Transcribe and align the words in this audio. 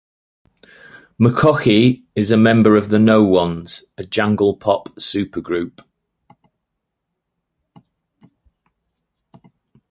McCaughey 1.21 2.05
is 2.15 2.31
a 2.31 2.35
member 2.35 2.75
of 2.75 2.89
The 2.89 2.97
No 2.97 3.23
Ones, 3.23 3.83
a 3.99 4.03
jangle 4.03 4.57
pop 4.57 4.89
supergroup. 4.97 5.83